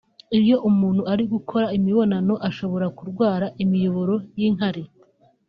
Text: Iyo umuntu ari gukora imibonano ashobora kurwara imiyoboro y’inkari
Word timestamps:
Iyo 0.39 0.55
umuntu 0.69 1.01
ari 1.11 1.23
gukora 1.33 1.65
imibonano 1.77 2.33
ashobora 2.49 2.85
kurwara 2.97 3.45
imiyoboro 3.63 4.15
y’inkari 4.39 4.83